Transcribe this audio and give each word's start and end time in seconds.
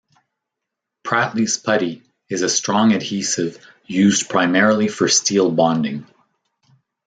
Pratley's 1.05 1.59
Putty 1.59 2.01
is 2.27 2.41
a 2.41 2.49
strong 2.49 2.91
adhesive 2.93 3.63
used 3.85 4.29
primarily 4.29 4.87
for 4.87 5.07
steel 5.07 5.51
bonding. 5.51 6.07